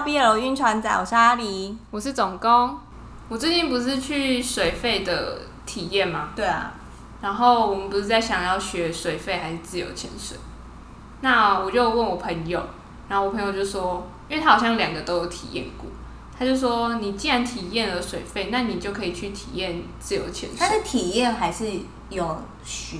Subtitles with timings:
[0.00, 2.78] 到 BL 晕船仔，我是阿狸，我是总工。
[3.28, 6.30] 我最近不是去水费的体验吗？
[6.34, 6.72] 对啊。
[7.20, 10.38] 然后我们不是在想要学水费还是自由潜水？
[11.20, 12.66] 那我就问我朋友，
[13.10, 15.90] 然后我朋友就说，因为他好像两个都有体验过，
[16.38, 20.58] 他就说，你既然体验了水费，那你就可以去体验自由潜水。
[20.58, 21.70] 他是体验还是
[22.08, 22.96] 有学？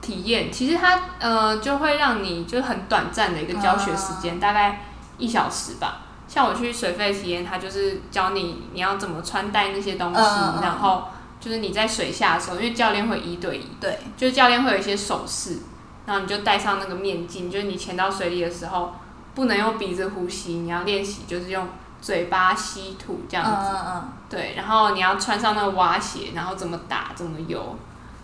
[0.00, 4.80] 体验，其实它呃就会让你就是很短暂的一个教学时间，大概
[5.18, 6.02] 一小时吧。
[6.26, 10.20] 像我去水肺体验，他就是教你你要怎么穿戴那些东西，
[10.62, 11.04] 然后
[11.38, 15.58] 就是你在水下的时候，因为教练会一对一，对，就是教练会有一些手势，
[16.06, 18.94] 然后你就戴上那个面镜，就是你潜到水里的时候
[19.34, 21.68] 不能用鼻子呼吸，你要练习就是用
[22.00, 27.76] 嘴巴吸吐这样子，嗯嗯，对，然后你要穿上那个蛙鞋，然后怎么打怎么游。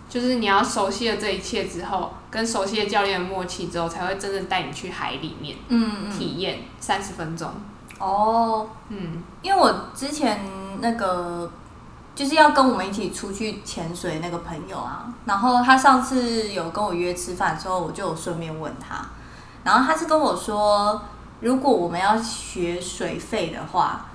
[0.09, 7.49] 就是你要熟悉了这一切之后，跟熟悉的教练的默契之后，才会真正带你去海里面，嗯，嗯，体验三十分钟。
[8.01, 10.43] 哦，嗯，因为我之前
[10.79, 11.49] 那个
[12.15, 19.05] 就是要跟我们一起出去潜水那个朋友啊，然后他上次有跟我约吃饭的时候，我就有顺便问他，
[19.63, 21.01] 然后他是跟我说，
[21.39, 24.07] 如果我们要学水费的话，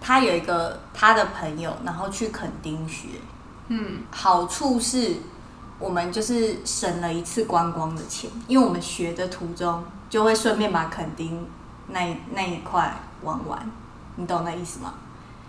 [0.00, 3.08] 他有一个他的朋友，然后去垦丁学，
[3.68, 5.16] 嗯，好处是。
[5.78, 11.44] 我们就是省了一次观光的钱，因为我们学的途中就会顺便把垦丁
[11.88, 13.58] 那那一块玩玩，
[14.16, 14.94] 你懂那意思吗？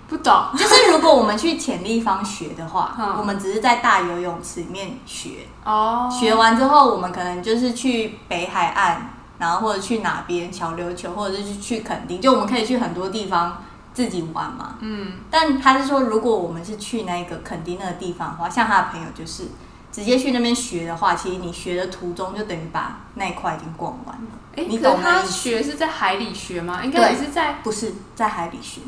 [0.07, 9.01] 不懂，就是如果我们去潜立方学的话， 嗯、我们只是在大游泳池里面学，哦，学完之后我们可能就是去北海岸，
[9.39, 13.63] 然后或者去哪边小琉球，或者是去垦丁，就我们可以去很多地方
[13.93, 14.75] 自己玩嘛。
[14.81, 19.47] 嗯，但他是说，如果我们是去那个垦丁那个地方的话，像他的朋友就是。
[19.93, 24.31] 直接去那边学的话，其实你学的途中就等于把那一块已经逛完了。
[24.55, 26.83] 哎、欸，你懂他学是在海里学吗？
[26.83, 28.81] 应该也是在，不是在海里学。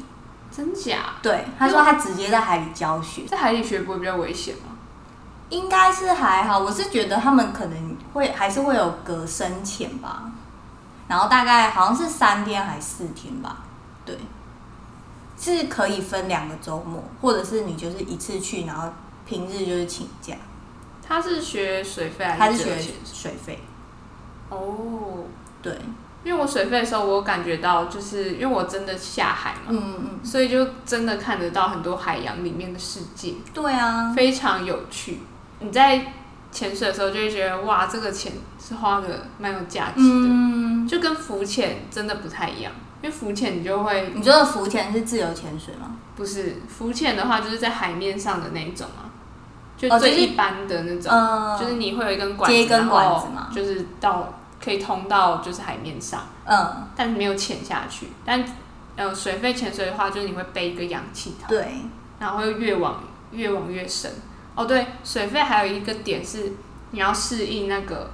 [0.51, 1.15] 真假？
[1.21, 3.23] 对，他说他直接在海里教学。
[3.25, 4.77] 在海里学不会比较危险吗？
[5.49, 10.31] 应该是还好，我是觉得他们可能会还是会有隔深浅吧。
[11.07, 13.57] 然后大概好像是三天还是四天吧？
[14.05, 14.17] 对，
[15.39, 18.87] 是可以分两个周末，或者是你就是一次去，然后
[19.25, 20.35] 平日就是请假。
[21.07, 23.59] 他是学水费还是学水费？
[24.49, 25.25] 哦，
[25.65, 25.75] 对，
[26.23, 33.33] 因为我水费的时候，我感觉到就是因为我真的下海嘛，嗯嗯，所以就真的看得到很多海洋里面的世界。
[33.51, 35.21] 对啊，非常有趣。
[35.59, 36.13] 你在
[36.51, 38.33] 潜水的时候就会觉得哇，这个钱
[38.63, 42.71] 是花的蛮有价值的，嗯，就跟浮潜真的不太一样。
[43.01, 45.97] 因为浮潜你就会，你觉得浮潜是自由潜水吗？
[46.15, 49.09] 不是，浮潜的话就是在海面上的那一种啊。
[49.77, 54.33] 就最一般的那种，哦就是，就是你会有一根管子，接一根管子嘛，就是到
[54.63, 58.09] 可以通到就是海面上，嗯，但是没有潜下去。
[58.25, 58.43] 但
[58.95, 61.81] 呃，水肺潜水的话，就是你会背一个氧气筒，对，
[62.19, 64.11] 然后会越往越往越深。
[64.55, 66.53] 哦，对，水肺还有一个点是
[66.91, 68.09] 你要适应那个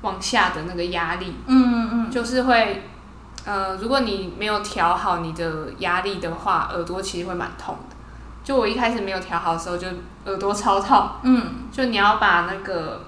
[0.00, 2.82] 往下的那个压力，嗯嗯嗯，就是会
[3.44, 7.96] 呃，如果你没有调好你的压力的话，耳朵其实会蛮痛的。
[8.42, 9.86] 就我一开始没有调好的时候，就
[10.24, 11.10] 耳朵超痛。
[11.22, 13.04] 嗯，就你要把那个，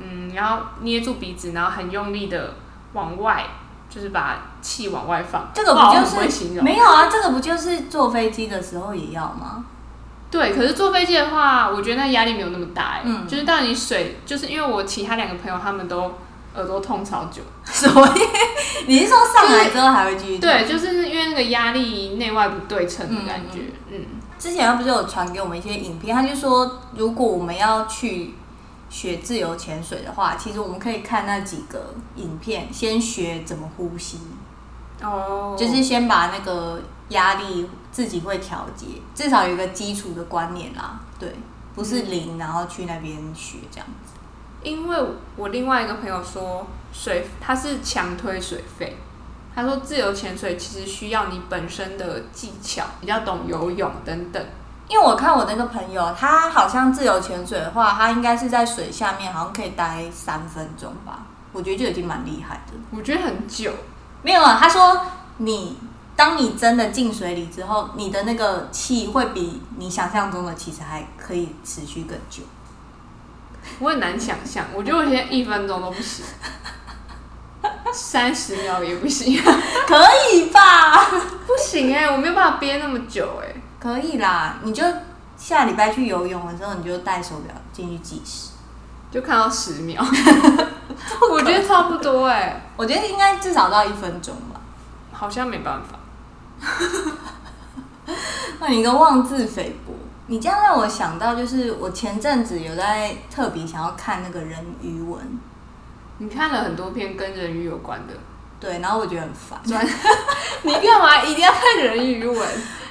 [0.00, 2.54] 嗯，你要捏住鼻子，然后很用力的
[2.94, 3.46] 往外，
[3.88, 5.48] 就是把气往外放。
[5.54, 7.08] 这个不就是没有啊？
[7.10, 9.64] 这个不就是坐飞机的时候也要吗？
[10.30, 13.02] 对，可是坐飞机的话，我觉得那压力没有那么大哎。
[13.04, 16.14] 嗯，就是当你水，就是因为我其他两个朋友他们都
[16.54, 18.20] 耳朵痛超久，所以
[18.86, 20.38] 你是说上来之后还会继续？
[20.40, 23.98] 对，就是因为那个压力内外不对称的感觉，嗯。
[23.98, 24.06] 嗯
[24.40, 28.32] 之前他不是有传给我们一些影片，他就说，如果我们要去
[28.90, 34.18] 学自由潜水的话，其实我们可以看那几个影片，先学怎么呼吸。
[35.00, 41.00] 哦，就是先把那个压力自己会调节，至少有一个基础的观念啦。
[41.18, 41.32] 对，
[41.74, 44.12] 不是零，然后去那边学这样子。
[44.62, 44.98] 因为
[45.36, 48.96] 我另外一个朋友说，水他是强推水费。
[49.52, 54.40] 他说：“自由潜水其实需要你本身的技巧，比较懂游泳等等。
[54.90, 61.20] 因为我看我那个朋友，他好像自由潜水的话，他应该是在水下面，好像可以待三分钟吧。
[61.52, 62.72] 我觉得就已经蛮厉害的。
[62.90, 63.72] 我觉得很久，
[64.22, 64.58] 没有啊。
[64.60, 65.00] 他说
[65.36, 65.78] 你
[66.16, 72.42] 当你真的进水里之后，你的那个气会比你想象中的其实还可以持续更久。
[73.78, 76.24] 我很难想象，我觉得我现在一分钟都不行。”
[77.92, 79.40] 三十秒也不行，
[79.86, 81.04] 可以吧？
[81.46, 83.59] 不行哎、欸，我没有办法憋那么久哎、欸。
[83.80, 84.84] 可以啦，你就
[85.36, 88.50] 下礼拜去游泳了之后，你就戴手表进去计时，
[89.10, 90.04] 就看到十秒。
[91.32, 94.60] 我觉得差不多哎、欸，我觉得应该至少到一分钟吧。
[95.12, 95.98] 好像没办法，
[98.60, 99.92] 那你一个妄自菲薄，
[100.26, 105.20] 你这样让我想到，就是我前阵子有在特别想要看那个人鱼文。
[106.18, 108.14] 你看了很多篇跟人鱼有关的，
[108.58, 109.58] 对，然后我觉得很烦。
[110.62, 112.48] 你干嘛一定要看人鱼文？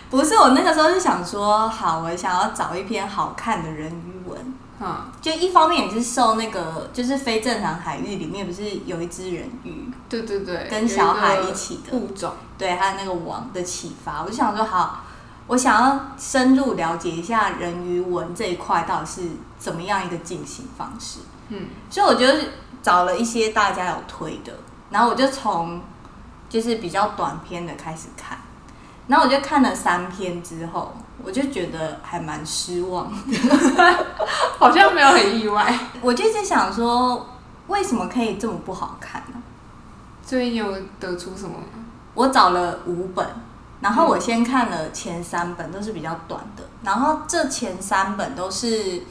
[0.09, 4.53] 不是，我那个时候是想说，好，我想要找一篇好看的人鱼文。
[4.81, 9.91] 嗯，就一方面也是受那个，就是非正常海域里面不是有一只人鱼？
[10.07, 15.03] 对对对，跟小海一起的物种，对，还有那个网的启发，我就想说，好，
[15.47, 19.21] 我想要深入了解一下人鱼文这一块到底是
[19.57, 21.19] 怎么样一个进行方式。
[21.49, 22.39] 嗯，所以我觉得。
[22.81, 24.53] 找了一些大家有推的，
[24.89, 25.81] 然后我就从
[26.47, 28.37] 就是比较短篇的开始看，
[29.09, 33.17] 然后我就看了三篇之后，我就觉得还蛮失望的，
[34.57, 35.77] 好像没有很意外。
[35.99, 37.27] 我就在想说，
[37.67, 39.41] 为什么可以这么不好看呢？
[40.25, 41.55] 所以你有得出什么？
[42.13, 43.27] 我找了五本，
[43.81, 49.03] 然后我先看了前三本，都是比较短的，然后这前三本都是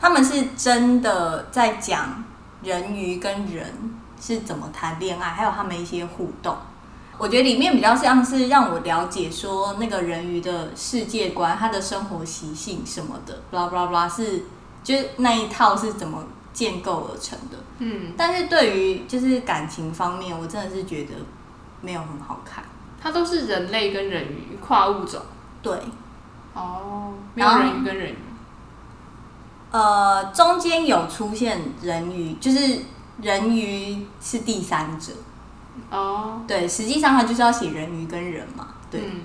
[0.00, 2.24] 他们是真的在讲。
[2.62, 6.56] 人鱼跟人是怎么谈恋爱，还有他们一些互动，
[7.18, 14.44] 我觉得里面比较像是让我了解说那个人鱼的世界观、他的生活习性什么的，blah blah blah，是
[14.82, 17.58] 就是那一套是怎么建构而成的。
[17.78, 21.10] 嗯，但是对于就是感情方面，我真的是觉得
[21.80, 22.64] 没有很好看。
[23.00, 25.20] 它都是人类跟人鱼跨物种。
[25.62, 25.72] 对。
[26.54, 28.16] 哦，没有人鱼跟人鱼。
[29.70, 32.78] 呃，中间有出现人鱼，就是
[33.20, 35.12] 人鱼是第三者。
[35.90, 39.20] 哦，对，实际上他就是要写人鱼跟人嘛，对，嗯、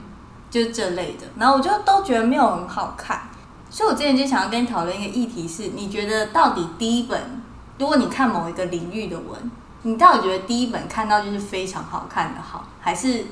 [0.49, 1.25] 就这类的。
[1.37, 3.21] 然后我就都觉得没有很好看，
[3.69, 7.41] 所以我之前就想要跟你讨论一个议题是：你觉得到底第一本，
[7.77, 9.51] 如果你看某一个领域的文，
[9.83, 13.25] 你到底觉得第一本看到就是非常好看的好，还是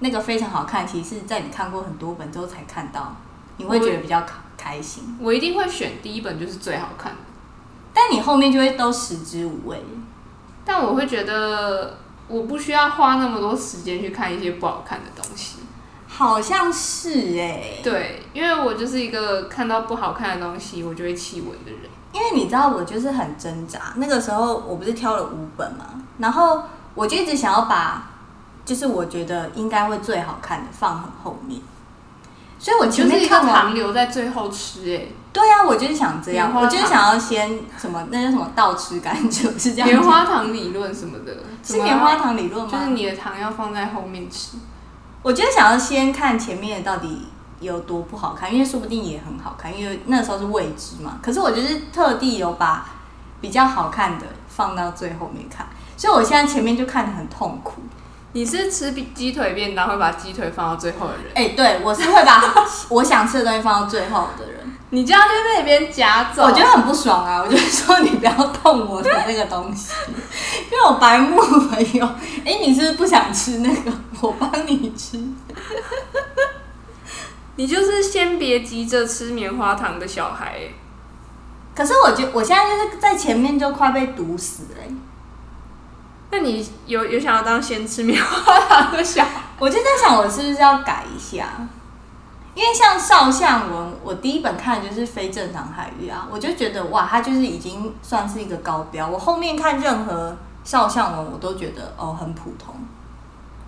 [0.00, 3.14] 那个非常好看，其实是在你看过很多本之后才看到，
[3.56, 4.26] 你会觉得比较好？
[4.58, 7.18] 开心，我一定会选第一本，就是最好看的。
[7.92, 9.80] 但你后面就会都食之无味。
[10.64, 11.98] 但我会觉得，
[12.28, 15.58] 我不需要花那么多时间去看一些不好看的东西。
[16.08, 21.82] 好像是哎、欸，对，因为我就是一个看到不好看的东西，我就会弃文的人。
[22.12, 23.92] 因为你知道，我就是很挣扎。
[23.96, 25.84] 那个时候，我不是挑了五本嘛，
[26.18, 26.62] 然后
[26.94, 28.08] 我就一直想要把，
[28.64, 31.60] 就是我觉得应该会最好看的放很后面。
[32.58, 35.12] 所以，我就是一个糖留在最后吃诶、欸。
[35.32, 39.86] 对呀、啊，我就是想这样，我就是想要先什么，那叫什么倒吃甘蔗，是这样。
[39.86, 42.70] 棉花糖理论什么的，是棉花糖理论吗？
[42.72, 44.56] 就是你的糖要放在后面吃。
[45.22, 47.26] 我就是想要先看前面到底
[47.60, 51.18] 有多不好看，因为说不定也很好看，因为那时候是未知嘛。
[51.22, 52.86] 可是我就是特地有把
[53.42, 55.66] 比较好看的放到最后面看，
[55.98, 57.82] 所以我现在前面就看得很痛苦。
[58.36, 61.24] 你是吃鸡腿便当会把鸡腿放到最后的人？
[61.34, 62.54] 哎、欸，对，我是会把
[62.90, 64.76] 我想吃的东西放到最后的人。
[64.90, 67.42] 你这样就被别人夹走，我觉得很不爽啊！
[67.42, 69.94] 我就说你不要动我的那个东西，
[70.70, 72.04] 因为我白目朋友。
[72.44, 73.90] 哎、欸，你是不是不想吃那个？
[74.20, 75.18] 我帮你吃。
[77.56, 80.60] 你就是先别急着吃棉花糖的小孩。
[81.74, 84.84] 可是我觉我现在就是在前面就快被毒死了。
[86.30, 89.24] 那你有有想要当先吃棉花糖的小？
[89.58, 91.46] 我就在想，我是不是要改一下？
[92.54, 99.06] 因为像少相文，我第一本看的就是非正常海域啊，我就觉得哇，他就是已经算是一个高标。
[99.06, 102.74] 我后面看任何少相文，我都觉得哦很普通。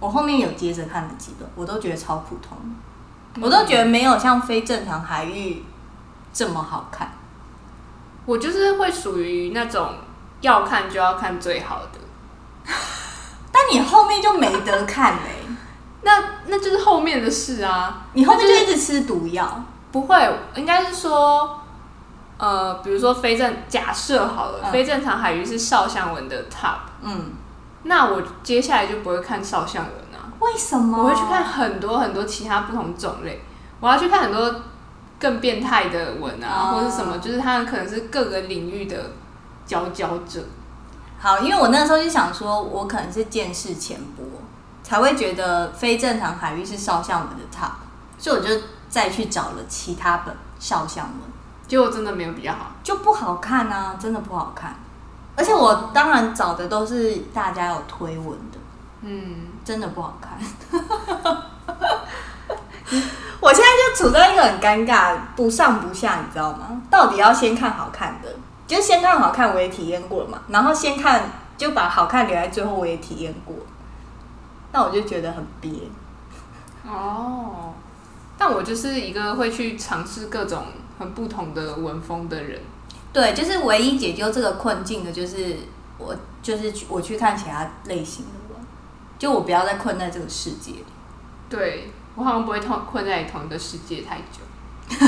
[0.00, 2.56] 我后面有接着看了几本，我都觉得超普通，
[3.42, 5.64] 我都觉得没有像非正常海域
[6.32, 7.12] 这么好看。
[8.24, 9.94] 我就是会属于那种
[10.40, 11.98] 要看就要看最好的。
[13.68, 15.56] 但你后面就没得看嘞、欸，
[16.02, 18.06] 那那就是后面的事啊。
[18.14, 19.62] 你后面就一直吃毒药？
[19.92, 21.60] 不会，应该是说，
[22.36, 27.32] 呃，比如说非正，假设好了，嗯、非正常海域是少相文的 top，嗯，
[27.84, 30.32] 那我接下来就不会看少相文啊。
[30.40, 30.98] 为什么？
[30.98, 33.42] 我会去看很多很多其他不同种类，
[33.80, 34.54] 我要去看很多
[35.18, 39.12] 更变态的文啊，嗯、或者什么，就是他们可能是各个领域的
[39.66, 40.40] 佼佼者。
[41.20, 44.22] 好，因为我那时候就想说，我可能是见识浅薄，
[44.84, 47.72] 才会觉得非正常海域是少相文的 top，
[48.16, 51.16] 所以我就再去找了其他本少相文，
[51.66, 54.76] 结果真的没有比较好，就不好看啊，真的不好看。
[55.34, 58.58] 而且我当然找的都是大家有推文的，
[59.02, 60.38] 嗯，真的不好看。
[63.40, 66.80] 我现在就处在一个很尴尬，不上不下，你知道吗？
[66.90, 68.28] 到底要先看好看的？
[68.68, 70.42] 就先看好看，我也体验过了嘛。
[70.48, 73.56] 然后先看，就把好看留在最后，我也体验过。
[74.70, 75.72] 那我就觉得很憋。
[76.86, 77.72] 哦，
[78.36, 80.64] 但我就是一个会去尝试各种
[80.98, 82.60] 很不同的文风的人。
[83.10, 85.56] 对，就是唯一解救这个困境的，就是
[85.96, 88.60] 我，就是去我去看其他类型的文，
[89.18, 90.84] 就我不要再困在这个世界里。
[91.48, 94.44] 对，我好像不会同困在同一个世界太久。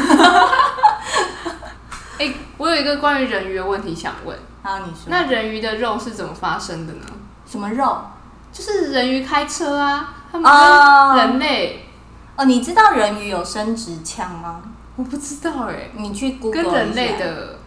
[2.60, 4.38] 我有一个关于人鱼的问题想问。
[4.62, 5.04] 好，你说。
[5.06, 7.06] 那人鱼的肉是怎么发生的呢？
[7.46, 8.02] 什么肉？
[8.52, 11.86] 就是人鱼开车啊，他们跟人类。
[12.36, 14.60] 哦，你知道人鱼有生殖腔吗？
[14.96, 15.92] 我不知道哎、欸。
[15.96, 17.60] 你去 Google 跟人类的，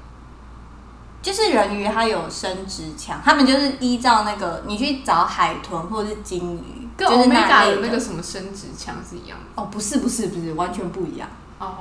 [1.23, 9.59] 就是人鱼它有生殖腔，他们就是依照那个，你去找海豚或者是鲸鱼，跟欧米伽的那个什么生殖腔是一样的。
[9.59, 11.27] 哦，不是不是不是，完全不一样。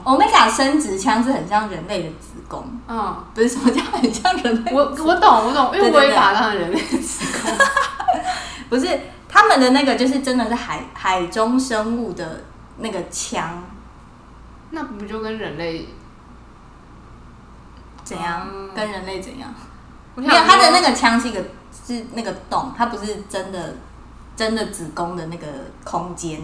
[0.04, 4.72] 欧米伽生殖腔是很像人类的子宫，嗯，不是什么叫很像人类。
[4.72, 7.52] 我我懂我懂，因为我也把它当人类的子宫。
[8.68, 12.44] 不是他们的那个，就是真的是海海中生物的
[12.78, 13.62] 那个腔。
[14.70, 15.86] 那不就跟人类
[18.02, 18.48] 怎样？
[18.50, 19.52] 嗯、跟人类怎样？
[20.14, 21.42] 没有，他的那个腔是一个
[21.86, 23.76] 是那个洞，它不是真的
[24.34, 25.46] 真的子宫的那个
[25.84, 26.40] 空间。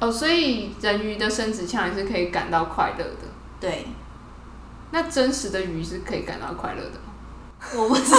[0.00, 3.28] 哦，所以人鱼的生殖腔也是可以感到快乐的。
[3.60, 3.86] 对，
[4.92, 7.12] 那真实的鱼是可以感到快乐的吗？
[7.74, 8.18] 我不知道。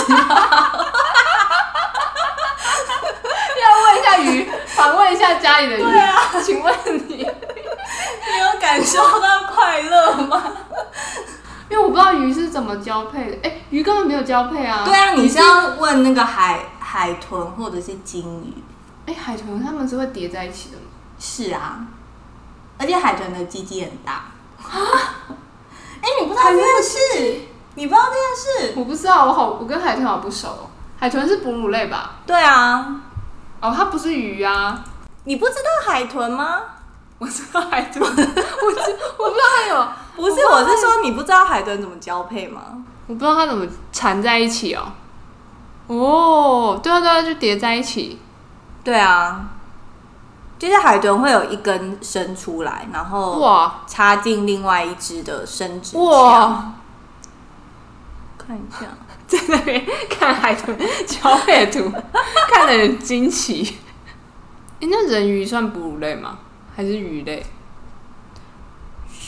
[3.61, 5.81] 要问一下鱼，访问一下家里的鱼。
[5.81, 6.73] 对啊，请问
[7.07, 10.43] 你，你有感受到快乐吗？
[11.67, 13.37] 因为我不知道鱼是怎么交配的。
[13.37, 14.83] 哎、欸，鱼根本没有交配啊。
[14.85, 18.61] 对啊，你是要问那个海海豚或者是鲸鱼？
[19.07, 20.83] 哎、欸，海豚它们是会叠在一起的吗？
[21.23, 21.85] 是啊，
[22.79, 24.13] 而且海豚的鸡鸡很大
[24.63, 24.73] 啊！
[26.01, 27.41] 哎、欸，你不知道这件事？
[27.75, 28.73] 你不知道这件事？
[28.75, 30.67] 我不知道，我好，我跟海豚好不熟。
[30.99, 32.15] 海豚是哺乳类吧？
[32.25, 33.01] 对啊。
[33.61, 34.83] 哦，它不是鱼啊！
[35.25, 36.61] 你不知道海豚吗？
[37.19, 39.87] 我知道海豚， 我知我不知道它有。
[40.15, 42.61] 不是，我，我是说你不知道海豚怎么交配吗？
[43.05, 43.63] 我不知道它怎么
[43.93, 44.91] 缠在一起哦。
[45.85, 48.19] 哦，对啊，对啊，就叠在一起。
[48.83, 49.50] 对啊。
[50.61, 56.05] 就是海豚会有一根伸出来，然后哇，插进另外一只的生殖腔。
[56.05, 56.73] 哇，
[58.37, 58.85] 看一下，
[59.25, 60.77] 在那边看海豚
[61.07, 61.91] 交配图，
[62.47, 63.79] 看得很惊奇。
[64.73, 66.37] 哎、欸，那人鱼算哺乳类吗？
[66.75, 67.43] 还是鱼类？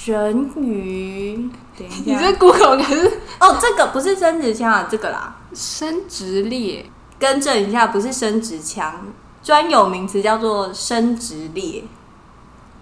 [0.06, 3.08] 人鱼，等一下，你这 Google 可是
[3.40, 6.86] 哦，这个不是生殖腔啊，这个啦，生殖裂，
[7.20, 9.08] 更正一下，不是生殖腔。
[9.44, 11.84] 专有名词叫做生殖裂，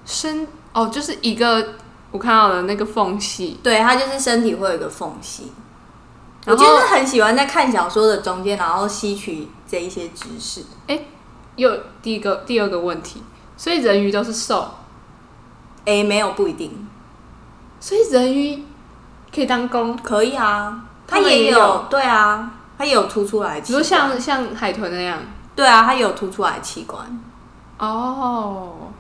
[0.06, 1.70] 生哦，就是一个
[2.12, 5.52] 我看到的那个缝隙，对，它就是身体会有一个缝隙。
[6.46, 10.62] 我就是很喜欢在看小说的中间，然后吸取这一些知识。
[10.88, 11.08] 哎、欸，
[11.56, 13.24] 有第一个、第二个问题，
[13.58, 14.68] 所以人鱼都是瘦？
[15.86, 16.88] 哎、欸，没有，不一定。
[17.80, 18.64] 所以人鱼
[19.34, 19.98] 可以当公？
[19.98, 25.20] 可以啊，它也有，有对啊，它也有凸出来，比如像像海豚那样。
[25.56, 27.20] 对啊，它有凸出来的器官。
[27.78, 28.92] 哦，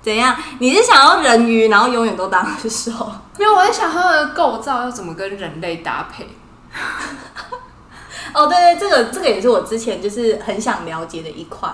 [0.00, 0.36] 怎样？
[0.60, 2.92] 你是想要人鱼，然后永远都当瘦？
[3.36, 6.28] 没有，我在想它的构造要怎么跟人类搭配。
[8.32, 11.68] 哦，对对，这个这个也是我之前就是很想了解的一块。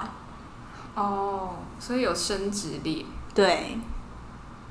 [0.95, 3.07] 哦，所以有生殖力。
[3.35, 3.79] 对，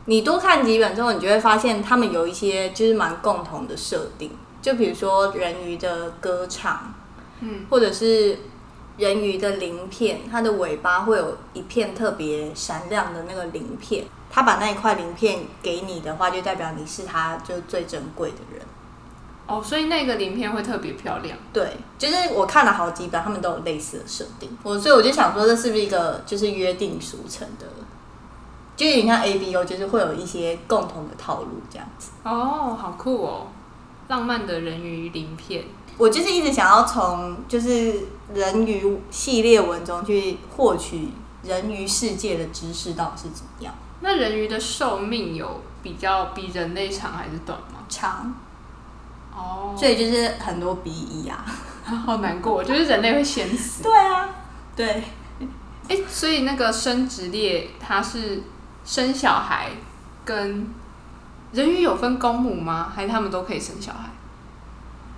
[0.05, 4.31] 你多看几本之后，你就会发现他们有一些就是蛮共同的设定。
[4.61, 6.93] 就比如说人鱼的歌唱，
[7.41, 8.39] 嗯，或者是。
[8.97, 14.05] 人鱼的鳞片，它的尾巴会有一片特别闪亮的那个鳞片。
[14.29, 18.65] 他把那一块鳞片给你的话，就代表你是他就最珍贵的人。
[19.45, 21.37] 哦，所以那个鳞片会特别漂亮。
[21.51, 24.57] 对，就是我看了好几本，他们都有类似的设定。
[24.63, 27.67] 我所以我就想说，这是不是一个就是约定俗成的？
[28.75, 32.09] 就有点像 A B O，就是会有一些共同的套路这样子。
[32.23, 33.47] 哦，好酷哦！
[34.07, 35.63] 浪漫的人鱼鳞片。
[35.97, 41.09] 我就是一直想要从就是人鱼系列文中去获取
[41.43, 43.73] 人鱼世界的知识，到底是怎么样？
[44.01, 47.85] 那人鱼的寿命有比较比人类长还是短吗？
[47.87, 48.33] 长。
[49.33, 49.75] 哦。
[49.77, 51.45] 所以就是很多鼻翼啊，
[51.85, 53.83] 好难过，就是人类会先死。
[53.83, 54.29] 对啊。
[54.75, 55.03] 对。
[55.89, 58.41] 哎、欸，所以那个生殖裂，它是
[58.83, 59.69] 生小孩
[60.25, 60.67] 跟
[61.53, 62.91] 人鱼有分公母吗？
[62.93, 64.09] 还是他们都可以生小孩？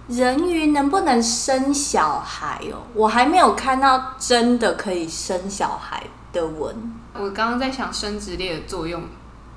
[0.09, 2.83] 人鱼能不能生小孩哦？
[2.93, 6.93] 我还没有看到真的可以生小孩的文。
[7.13, 9.01] 我刚刚在想生殖裂的作用。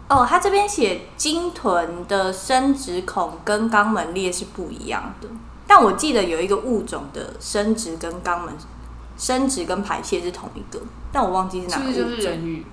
[0.09, 5.29] 哦，他这边写鲸豚的生殖孔跟肛门裂是不一样的，
[5.67, 8.55] 但我记得有一个物种的生殖跟肛门
[9.19, 10.81] 生殖跟排泄是同一个，
[11.13, 11.93] 但我忘记是哪个。
[11.93, 12.65] 是不是就是人鱼？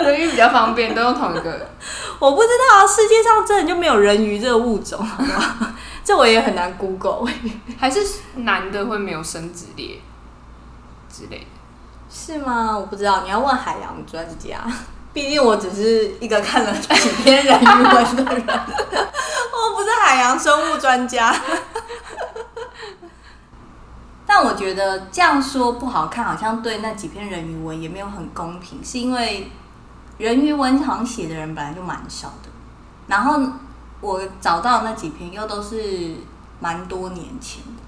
[0.00, 1.68] 人鱼比较方便，都用同一个。
[2.18, 5.04] 我不知道，世界上真的就没有人鱼这个物种？
[6.04, 7.30] 这我也很难 Google。
[7.78, 8.00] 还是
[8.36, 10.00] 男的会没有生殖裂
[11.08, 11.46] 之类的？
[12.10, 12.76] 是吗？
[12.76, 14.58] 我不知道，你要问海洋专家。
[15.12, 16.88] 毕竟我只是一个看了几
[17.22, 21.34] 篇人鱼文的人，我不是海洋生物专家。
[24.26, 29.50] 但我觉得这样说不好看，好像对那几篇人鱼文也没有很公平，是因为
[30.18, 32.50] 人鱼文好像写的人本来就蛮少的，
[33.06, 33.40] 然后
[34.00, 36.14] 我找到那几篇又都是
[36.60, 37.82] 蛮多年前的，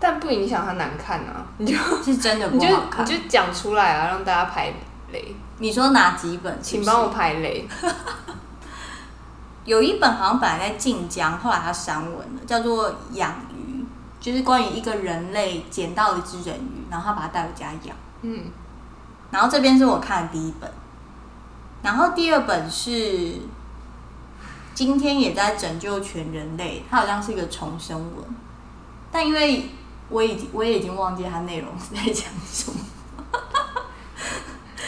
[0.00, 1.46] 但不影响它难看啊！
[1.58, 4.72] 你就是真的不好看，你就你就讲出来啊，让大家排
[5.12, 5.36] 雷。
[5.58, 6.60] 你说哪几本？
[6.62, 7.68] 请帮我排雷。
[9.64, 13.82] 有一本好像本来在晋江，后来它删文了，叫做《养鱼》，
[14.20, 17.96] 就是关于一个人类捡到一只人鱼，然后他把它带回家养。
[18.22, 18.44] 嗯。
[19.30, 20.70] 然后这边是我看的第一本，
[21.82, 23.34] 然后第二本是
[24.74, 28.24] 今天也在拯救全人类，它好像是一个重生文，
[29.12, 29.70] 但因为
[30.08, 32.78] 我已经我也已经忘记它内容是在讲什么。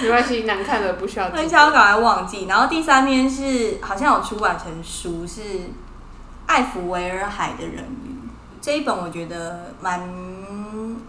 [0.00, 1.28] 没关系，难看的不需要。
[1.28, 2.46] 很想赶快忘记。
[2.46, 5.42] 然后第三篇是好像有出版成书，是
[6.46, 8.16] 艾弗维尔海的人鱼
[8.62, 10.00] 这一本，我觉得蛮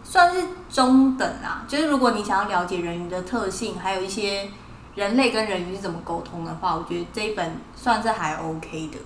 [0.03, 1.63] 算是中等啊。
[1.67, 4.49] 就是如果你想要了解人鱼的特性，还有一些
[4.95, 8.97] 人类跟人鱼是怎么沟通的话，我觉得这一本算是还 OK 的。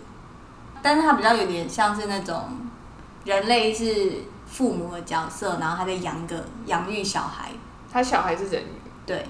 [0.82, 2.44] 但是它比较有点像是那种
[3.24, 7.52] 人类是父母的角色，然后他在养个养育小孩，
[7.92, 8.68] 他小孩是人鱼，
[9.06, 9.25] 对。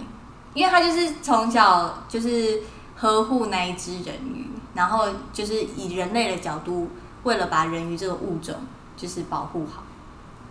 [0.53, 2.61] 因为他就是从小就是
[2.95, 6.89] 呵护那一只人鱼，然后就是以人类的角度，
[7.23, 8.55] 为了把人鱼这个物种
[8.95, 9.83] 就是保护好，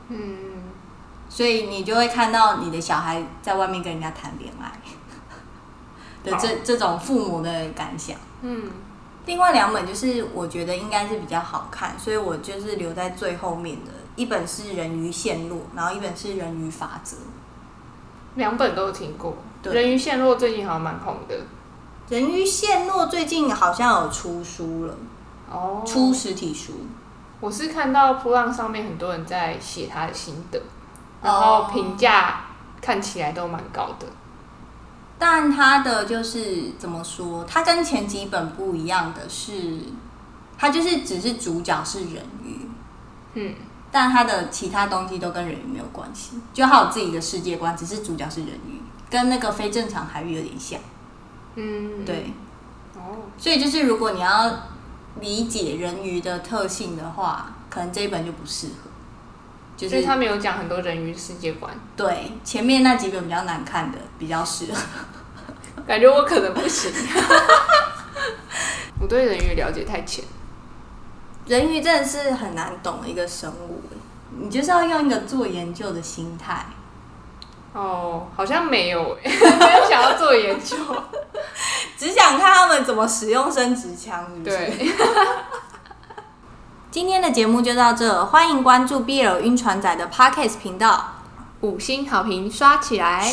[0.09, 0.19] 嗯，
[1.35, 4.71] 所以你就会看到你的小孩在外面跟人家谈恋爱
[6.23, 8.71] 的这这种父母的感想，嗯。
[9.27, 17.17] 另外两本就是我觉得应该是比较好看，所以我就是留在最后面的一本是《人鱼陷落》，然后一本是《人鱼法则》。
[18.37, 21.35] 两本都有听过，对人鱼陷落最近好像蛮红的。
[22.11, 24.95] 人鱼陷落最近好像有出书了，
[25.51, 26.75] 哦，出实体书。
[27.41, 30.61] 我是看到噗浪上面很多人在写他的心得，
[31.25, 32.43] 然后评价
[32.81, 34.07] 看起来都蛮高的。
[35.19, 39.81] 但他的就是怎么说，他跟前几本不一样的是，
[40.57, 42.69] 他就是只是主角是人鱼，
[43.35, 43.55] 嗯。
[43.91, 50.81] 但他的其他东西都跟人鱼没有关系，就他有自己的世界观，只是主角是人鱼，跟那个非正常海域有点像。
[51.55, 52.33] 嗯，对。
[52.97, 54.51] 哦，所以就是如果你要
[55.21, 58.91] 理解人鱼的特性的话，可能这一本就不适合。
[59.77, 61.75] 就是他没有讲很多人鱼世界观。
[61.97, 64.81] 对，前面那几本比较难看的比较适合。
[65.87, 66.91] 感觉我可能不行。
[69.01, 70.25] 我对人鱼了解太浅。
[71.47, 73.83] 人鱼真的是很难懂的一个生物，
[74.41, 76.65] 你就是要用一个做研究的心态。
[77.75, 80.77] 哦，好像没有， 没有想要做研究，
[81.99, 84.57] 只想看他们怎么使用生殖枪，是不是？
[84.57, 84.91] 对。
[86.95, 91.07] 今天的节目就到这，欢迎关注 BL 晕船仔的 Podcast 频道，
[91.63, 93.29] 五星好评刷起来，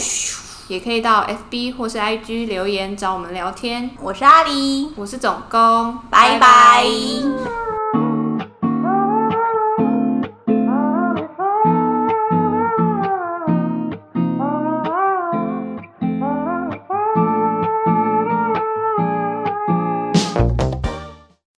[0.67, 3.91] 也可以到 FB 或是 IG 留言找我们聊天。
[4.01, 6.83] 我是阿狸，我是总工，拜拜。